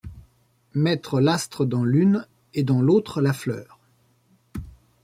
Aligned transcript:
Mettre 0.73 1.19
l’astre 1.19 1.63
dans 1.63 1.83
l’une 1.83 2.25
et 2.55 2.63
dans 2.63 2.81
l’autre 2.81 3.21
la 3.21 3.33
fleur 3.33 3.77